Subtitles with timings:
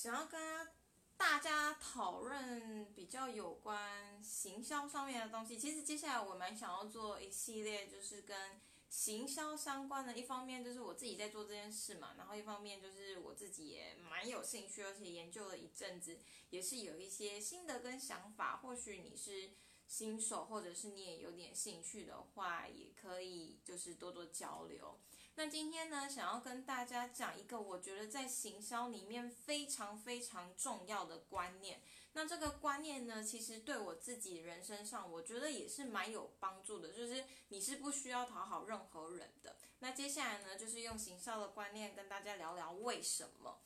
[0.00, 0.68] 想要跟
[1.16, 5.58] 大家讨论比较有关行销上面的东西。
[5.58, 10.16] 其实接下来我蛮想要做一系列，就是跟行销相关的。
[10.16, 16.16] 一方面就是我自己在做这件事嘛，然后一方面就是我自己也蛮有兴趣，而且研究了一阵子，
[16.50, 18.58] 也是有一些心得跟想法。
[18.58, 19.50] 或许你是
[19.88, 25.00] 新手，或者是你也有点兴趣的话，也可以就是多多交流。
[25.38, 31.80] 那今天呢，想要跟大家讲一个我觉得在行销里面非常非常重要的观念。
[32.14, 36.92] 那这个观念呢，其实对我自己人生上，我觉得也是蛮有帮助的。
[36.92, 39.54] 就是你是不需要讨好任何人的。
[39.78, 43.60] 那接下来呢，就是用行销的观念跟大家聊聊为什么。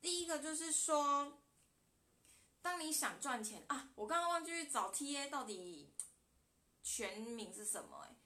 [0.00, 1.36] 第一个就是说，
[2.62, 5.92] 当你想赚钱啊，我刚刚忘记去找 TA 到底
[6.82, 8.16] 全名是什么哎。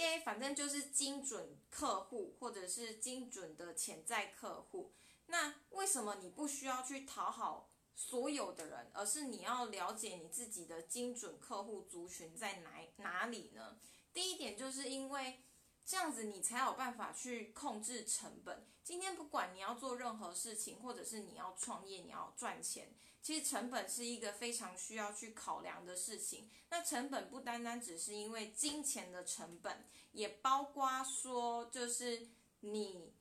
[0.00, 4.92] A 反正就是精准客户，或者是精准的潜在客户。
[5.26, 13.78] 那为什么你不需要去讨好所有的人，而是你要了解你自己的精准客户族群在哪哪里呢？
[14.12, 15.40] 第一点就是因为。
[15.84, 18.64] 这样子你才有办法去控制成本。
[18.84, 26.50] 今天不管你要做任何事情，或者是你要创业，你要赚钱，其实成本是一个非常需要去考量的事情。
[26.70, 32.28] 那成本不单单只是因为金钱的成本，也包括说就是
[32.60, 33.12] 你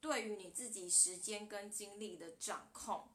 [0.00, 3.08] 对于你自己时间跟精力的掌控。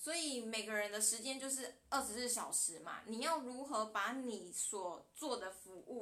[0.00, 5.50] 所以每个人的时间就是二十四小时嘛，你要如何把你所做的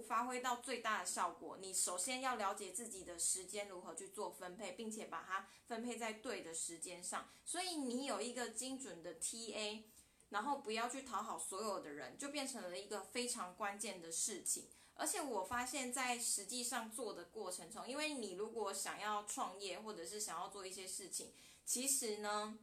[0.07, 1.59] 发挥到最大的效果？
[1.61, 7.29] 你首先要了解自己的时间如何去做分配，并且把它分配在对的时间上。
[7.45, 9.83] 所以你有一个精准的 TA，
[10.31, 14.69] 然后不要去讨好所有的人，就变成了一个非常关键的事情。
[14.95, 21.33] 而且我发现，在实际上做的过程中，因为你如果想要创业或者是想要做一些事情，
[21.65, 22.59] 其实呢。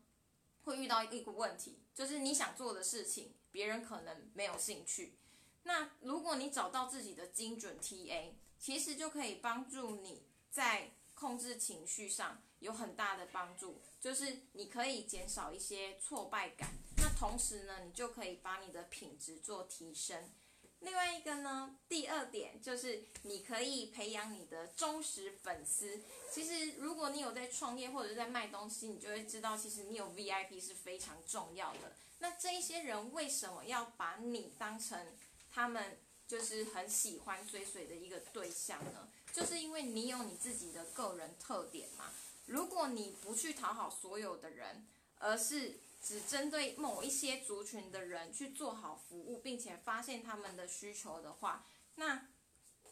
[0.65, 5.17] 会遇到一个问题，就是你想做的事情，别人可能没有兴趣。
[5.63, 16.69] 那如果你找到自己的精准 TA，其实就可以帮助你在控制情绪上有很大的帮助，就是你可以减少一些挫败感。
[16.97, 20.31] 那同时呢，你就可以把你的品质做提升。
[20.79, 26.01] 另外一个呢，第二点就是你可以培养你的忠实粉丝。
[26.29, 31.95] 其实，如果你有在创业或者是在卖东西，你就会知道，其实你有 VIP 是非常重要的。
[32.19, 35.07] 那这一些人为什么要把你当成
[35.53, 39.07] 他们就是很喜欢追随的一个对象呢？
[39.31, 42.11] 就是因为你有你自己的个人特点嘛。
[42.47, 44.85] 如果你不去讨好所有的人，
[45.19, 51.65] 而是只针对某一些族群的人去做好服务，并且发现他们的需求的话，
[51.95, 52.27] 那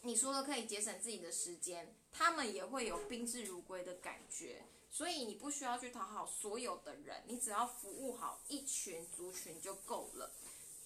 [0.04, 4.64] 你说的可以节省自己的时间，他们也会有宾至如归的感觉。
[4.90, 10.32] 所以你不需要去讨好所有的人，你只要服务好一群族群就够了。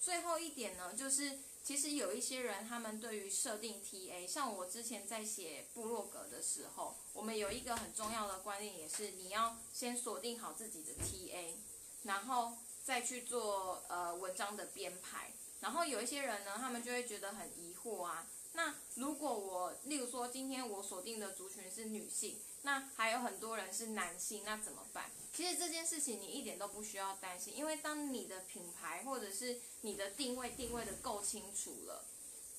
[0.06, 11.56] 最后一点呢，就是其实有一些人，他们对于设定 TA，像我之前在写部落格的时候，我们有一个很重要的观念，也是你要先锁定好自己的 TA，
[12.04, 15.32] 然后再去做呃文章的编排。
[15.62, 18.28] 然后有一些人呢，他们就会觉得很疑惑啊。
[18.54, 25.10] 那如果我，例如说今天我锁定的族群是女性，那还有很多人是男性，那怎么办？
[25.32, 32.04] 其实这件事情你一点都不需要担心，因为当你的品牌或者是你的定位定位的够清楚了，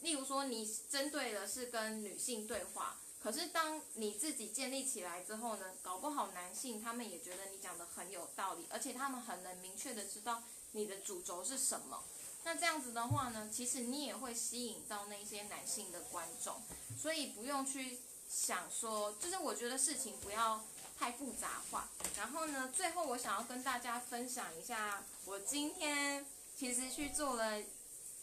[0.03, 12.05] 例如说你针对的是跟女性对话，可是当你自己建立起来之后呢，搞不好男性他们也觉得你讲的很有道理，而且他们很能明确的知道你的主轴是什么。
[12.45, 16.63] 那这样子的话呢，其实你也会吸引到那些男性的观众，
[16.97, 17.99] 所以不用去
[18.29, 20.65] 想说，就是我觉得事情不要
[20.99, 21.89] 太复杂化。
[22.17, 26.27] 然后呢，最后我想要跟大家分享一下，我今天
[26.57, 27.63] 其实去做了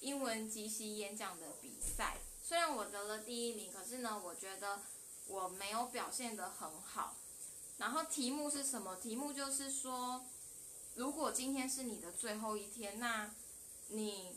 [0.01, 4.81] 英文即席演讲的比赛，虽然我得了第一名，可是呢，我觉得
[5.27, 7.15] 我没有表现得很好。
[7.77, 8.95] 然后题目是什么？
[8.97, 10.25] 题目就是说，
[10.95, 13.33] 如果今天是你的最后一天，那
[13.87, 14.35] 你，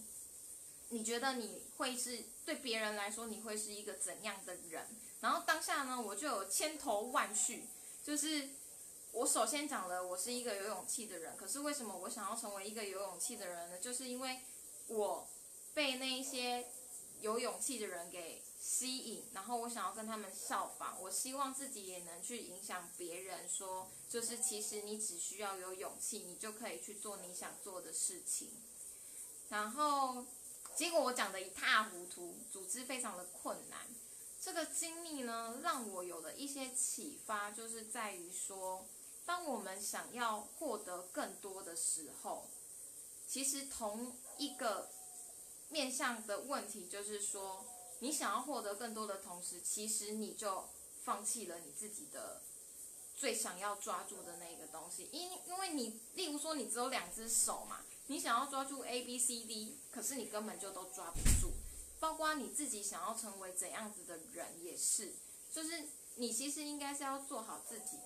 [0.90, 4.86] 你觉得你会是对别人来说你会是一个怎样的人？
[5.20, 7.64] 然后当下呢，我就有千头万绪，
[8.04, 8.50] 就是
[9.12, 11.36] 我首先讲了，我是一个有勇气的人。
[11.36, 13.78] 可是为什么我想要成为一个有勇气的人呢？
[13.78, 14.40] 就是因为
[14.88, 15.26] 我
[15.74, 16.66] 被那一些
[17.20, 21.00] 有勇气的人给吸引，然后我想要跟他们效仿。
[21.02, 28.50] 我希望自己也能去影响别人，说就是其实你只需要有勇气，你就可以去做你想做的事情。
[29.48, 30.26] 然后，
[30.76, 33.80] 结果我讲的一塌糊涂，组织非常的困难。
[34.38, 38.86] 这个经历呢，让我有了一些启发，就是在于说，
[39.24, 42.46] 当我们想要获得更多的时候，
[43.26, 44.90] 其实同一个
[45.70, 47.64] 面向的问题就是说，
[48.00, 50.68] 你想要获得更多的同时，其实你就
[51.02, 52.42] 放弃了你自己的
[53.16, 55.08] 最想要抓住的那个东西。
[55.10, 61.52] 因因为你，例如说你只有两只手嘛，你想要抓住 A B C D，可是你根本就都抓不住。
[61.98, 65.14] 包括你自己想要成为怎样子的人也是，
[65.50, 65.82] 就是
[66.16, 67.96] 你其实应该是要做好自己，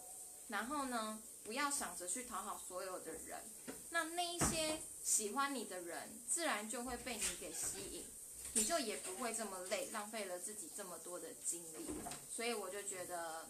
[0.46, 3.42] 然后呢，不要想着去讨好所有的人。
[3.90, 8.04] 那那一些喜欢你的人，自然就会被你给吸引，
[8.52, 11.86] 你就也不会这么累，浪费了自己这么多的精力。
[12.34, 13.46] 所以我就觉得，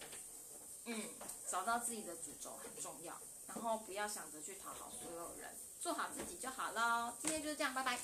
[0.86, 1.04] 嗯，
[1.50, 3.20] 找到自己的主轴很重要，
[3.54, 5.50] 然后不要想着去讨好所有人，
[5.80, 7.14] 做好自己就好了。
[7.20, 7.98] 今天就是这样，拜拜。